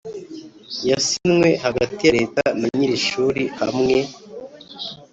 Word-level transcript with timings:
yasinywe 0.89 1.49
hagati 1.63 1.99
ya 2.07 2.13
Leta 2.17 2.43
na 2.59 2.67
nyir 2.77 2.91
ishuri 2.99 3.43
hamwe 3.59 3.97